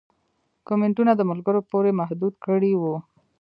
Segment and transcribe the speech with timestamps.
[0.67, 2.95] کمنټونه د ملګرو پورې محدود کړي وو